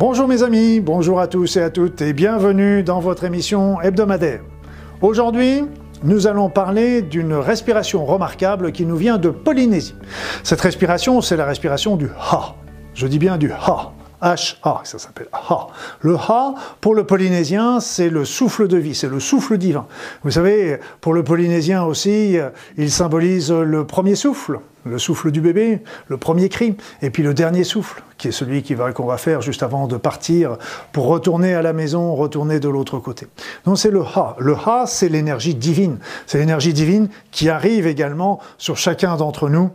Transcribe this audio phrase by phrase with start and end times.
[0.00, 4.40] Bonjour mes amis, bonjour à tous et à toutes et bienvenue dans votre émission hebdomadaire.
[5.02, 5.66] Aujourd'hui,
[6.02, 9.94] nous allons parler d'une respiration remarquable qui nous vient de Polynésie.
[10.42, 12.54] Cette respiration, c'est la respiration du Ha.
[12.94, 13.92] Je dis bien du Ha.
[14.22, 15.68] H-A, ça s'appelle Ha.
[16.00, 19.86] Le Ha, pour le polynésien, c'est le souffle de vie, c'est le souffle divin.
[20.24, 22.36] Vous savez, pour le polynésien aussi,
[22.76, 27.34] il symbolise le premier souffle, le souffle du bébé, le premier cri, et puis le
[27.34, 30.56] dernier souffle, qui est celui qu'on va, faire juste avant de partir
[30.92, 33.26] pour retourner à la maison, retourner de l'autre côté.
[33.64, 34.36] Donc c'est le Ha.
[34.38, 35.98] Le Ha, c'est l'énergie divine.
[36.26, 39.70] C'est l'énergie divine qui arrive également sur chacun d'entre nous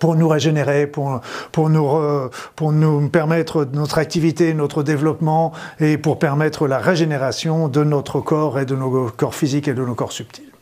[0.00, 1.20] pour nous régénérer, pour,
[1.52, 7.84] pour, nous, pour nous permettre notre activité, notre développement et pour permettre la régénération de
[7.84, 10.53] notre corps et de nos corps physiques et de nos corps subtils.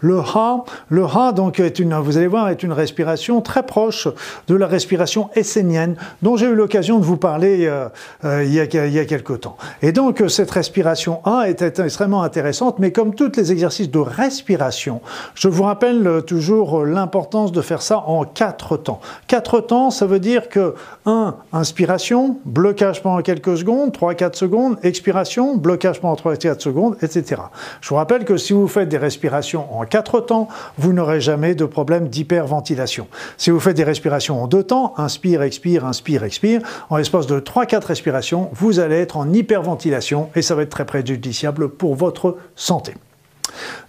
[0.00, 4.08] Le Ha, le Ha donc est une, vous allez voir, est une respiration très proche
[4.46, 7.88] de la respiration essénienne dont j'ai eu l'occasion de vous parler euh,
[8.24, 9.56] euh, il, y a, il a quelque temps.
[9.82, 15.00] Et donc cette respiration A est extrêmement intéressante, mais comme tous les exercices de respiration,
[15.34, 19.00] je vous rappelle toujours l'importance de faire ça en quatre temps.
[19.26, 20.74] Quatre temps, ça veut dire que
[21.06, 21.34] 1.
[21.52, 27.42] Inspiration, blocage pendant quelques secondes, 3-4 secondes, expiration, blocage pendant 3-4 secondes, etc.
[27.80, 31.54] Je vous rappelle que si vous faites des respirations en quatre temps, vous n'aurez jamais
[31.54, 33.08] de problème d'hyperventilation.
[33.36, 36.60] Si vous faites des respirations en deux temps, inspire, expire, inspire, expire,
[36.90, 40.86] en l'espace de 3-4 respirations, vous allez être en hyperventilation et ça va être très
[40.86, 42.94] préjudiciable pour votre santé.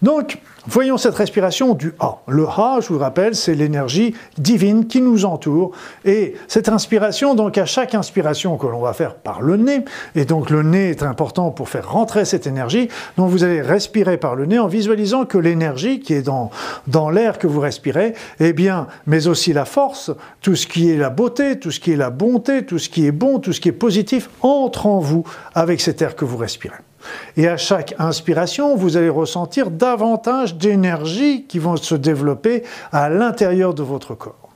[0.02, 2.19] Donc, voyons cette respiration du A.
[2.27, 5.71] Le A, je vous rappelle, c'est l'énergie divine qui nous entoure.
[6.05, 9.83] Et cette inspiration, donc à chaque inspiration que l'on va faire par le nez,
[10.15, 14.17] et donc le nez est important pour faire rentrer cette énergie, donc vous allez respirer
[14.17, 16.52] par le nez en visualisant que l'énergie qui est dans,
[16.87, 20.97] dans l'air que vous respirez, eh bien, mais aussi la force, tout ce qui est
[20.97, 23.61] la beauté, tout ce qui est la bonté, tout ce qui est bon, tout ce
[23.61, 26.89] qui est positif, entre en vous avec cet air que vous respirez.
[27.37, 33.73] Et à chaque inspiration, vous allez ressentir davantage d'énergie qui vont se développer à l'intérieur
[33.73, 34.49] de votre corps.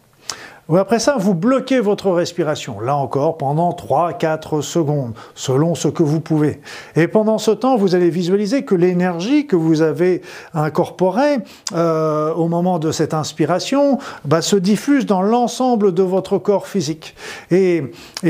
[0.72, 6.22] Après ça, vous bloquez votre respiration, là encore, pendant 3-4 secondes, selon ce que vous
[6.22, 6.62] pouvez.
[6.96, 10.22] Et pendant ce temps, vous allez visualiser que l'énergie que vous avez
[10.54, 11.40] incorporée
[11.74, 17.14] euh, au moment de cette inspiration bah, se diffuse dans l'ensemble de votre corps physique.
[17.52, 17.84] Et,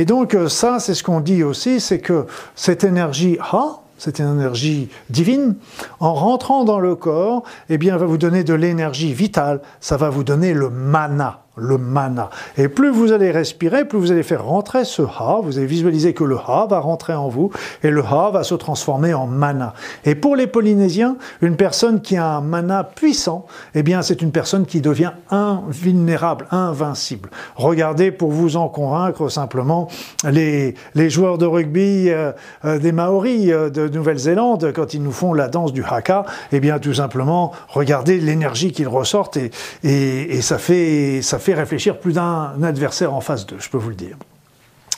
[0.07, 2.25] donc ça, c'est ce qu'on dit aussi, c'est que
[2.56, 5.56] cette énergie ha, cette énergie divine,
[6.02, 10.09] en rentrant dans le corps, eh bien, va vous donner de l'énergie vitale, ça va
[10.09, 12.30] vous donner le mana le mana.
[12.58, 16.14] Et plus vous allez respirer, plus vous allez faire rentrer ce ha, vous allez visualiser
[16.14, 17.52] que le ha va rentrer en vous
[17.84, 19.74] et le ha va se transformer en mana.
[20.03, 24.31] Et pour les Polynésiens, une personne qui a un mana puissant, eh bien c'est une
[24.31, 27.30] personne qui devient invulnérable, invincible.
[27.56, 29.90] Regardez pour vous en convaincre simplement
[30.24, 30.75] les,
[31.09, 32.31] joueurs de rugby euh,
[32.66, 36.59] euh, des Maoris euh, de Nouvelle-Zélande quand ils nous font la danse du haka, eh
[36.59, 39.52] bien tout simplement regardez l'énergie qu'ils ressortent et,
[39.84, 43.78] et, et ça fait ça fait réfléchir plus d'un adversaire en face d'eux, je peux
[43.78, 44.18] vous le dire.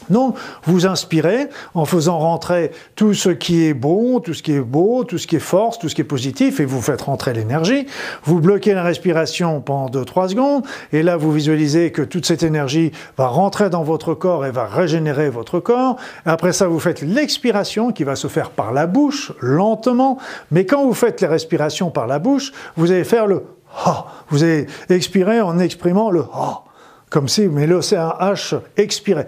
[0.10, 4.60] Donc, vous inspirez en faisant rentrer tout ce qui est bon, tout ce qui est
[4.60, 7.34] beau, tout ce qui est force, tout ce qui est positif, et vous faites rentrer
[7.34, 7.88] l'énergie.
[8.24, 12.92] Vous bloquez la respiration pendant 2-3 secondes, et là, vous visualisez que toute cette énergie
[13.18, 15.96] va rentrer dans votre corps et va régénérer votre corps.
[16.26, 20.18] Après ça, vous faites l'expiration qui va se faire par la bouche, lentement.
[20.52, 23.44] Mais quand vous faites les respirations par la bouche, vous allez faire le
[24.30, 26.64] vous allez expirer en exprimant le ha,
[27.10, 29.26] comme si, mais là c'est un H expiré.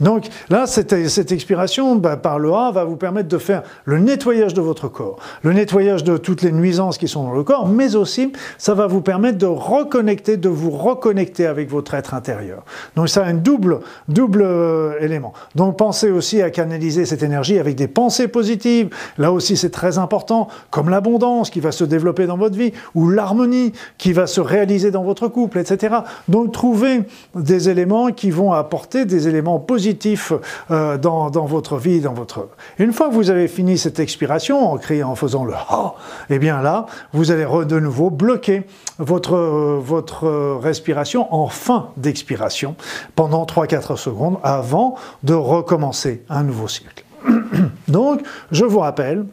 [0.00, 0.92] Donc là, cette,
[1.32, 5.18] expiration bah, par le A va vous permettre de faire le nettoyage de votre corps,
[5.42, 8.86] le nettoyage de toutes les nuisances qui sont dans le corps, mais aussi ça va
[8.86, 12.64] vous permettre de reconnecter, de vous reconnecter avec votre être intérieur.
[12.96, 15.32] Donc ça a un double, double euh, élément.
[15.54, 18.90] Donc pensez aussi à canaliser cette énergie avec des pensées positives.
[19.18, 23.08] Là aussi, c'est très important, comme l'abondance qui va se développer dans votre vie, ou
[23.08, 25.96] l'harmonie qui va se réaliser dans votre couple, etc.
[26.28, 27.02] Donc trouvez
[27.34, 30.32] des éléments qui vont apporter des éléments positifs positif
[30.70, 32.46] euh, dans, votre vie, dans votre...
[32.78, 35.94] Une fois que vous avez fini cette expiration en criant, en faisant le ha,
[36.30, 38.62] eh bien là, vous allez de nouveau bloquer
[38.98, 40.28] votre, votre
[40.62, 42.76] respiration en fin d'expiration
[43.16, 44.94] pendant 3-4 secondes avant
[45.24, 47.04] de recommencer un nouveau cycle.
[47.88, 48.20] Donc,
[48.52, 49.24] je vous rappelle,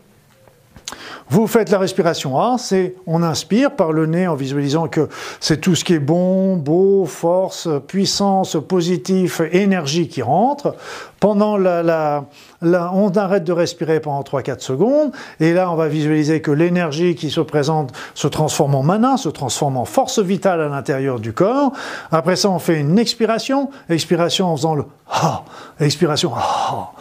[1.29, 5.07] vous faites la respiration A, c'est on inspire par le nez en visualisant que
[5.39, 10.75] c'est tout ce qui est bon, beau, force, puissance, positif, énergie qui rentre.
[11.21, 12.25] Pendant la,
[12.63, 17.29] on arrête de respirer pendant 3-4 secondes, et là on va visualiser que l'énergie qui
[17.29, 21.73] se présente se transforme en mana, se transforme en force vitale à l'intérieur du corps.
[22.12, 25.44] Après ça, on fait une expiration, expiration en faisant le ha,
[25.79, 26.91] expiration ha.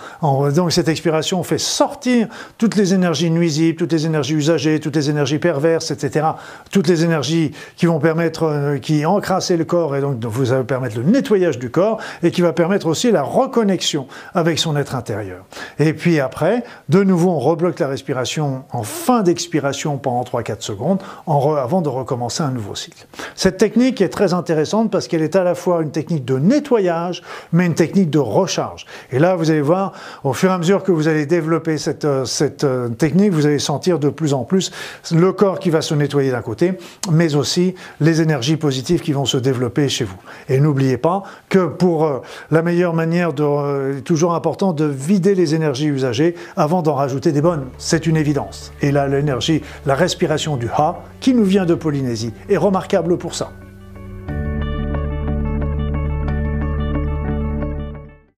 [0.54, 2.28] Donc cette expiration fait sortir
[2.58, 6.26] toutes les énergies nuisibles, toutes les énergies usagées, toutes les énergies perverses, etc.
[6.70, 10.64] Toutes les énergies qui vont permettre, euh, qui encrasser le corps et donc vous allez
[10.64, 14.94] permettre le nettoyage du corps et qui va permettre aussi la reconnexion avec son être
[14.94, 15.44] intérieur.
[15.78, 21.00] Et puis après, de nouveau, on rebloque la respiration en fin d'expiration pendant 3-4 secondes
[21.26, 23.06] avant de recommencer un nouveau cycle.
[23.34, 27.22] Cette technique est très intéressante parce qu'elle est à la fois une technique de nettoyage,
[27.52, 28.86] mais une technique de recharge.
[29.12, 29.92] Et là, vous allez voir,
[30.24, 32.24] au fur et à mesure que vous allez développer cette, euh,
[32.64, 34.70] euh, technique, vous allez sentir de plus en plus
[35.12, 36.74] le corps qui va se nettoyer d'un côté,
[37.10, 40.16] mais aussi les énergies positives qui vont se développer chez vous.
[40.48, 42.20] Et n'oubliez pas que pour euh,
[42.50, 47.40] la meilleure manière de, toujours important de vider les énergies usagées avant d'en rajouter des
[47.40, 47.66] bonnes.
[47.78, 48.72] C'est une évidence.
[48.82, 53.34] Et là, l'énergie, la respiration du Ha, qui nous vient de Polynésie, est remarquable pour
[53.34, 53.52] ça.